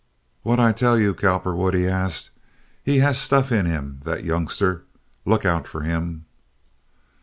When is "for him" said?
5.67-6.25